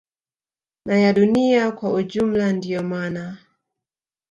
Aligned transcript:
na 0.85 0.97
ya 0.99 1.13
dunia 1.13 1.71
kwa 1.71 1.93
ujumla 1.93 2.53
Ndio 2.53 2.83
mana 2.83 3.37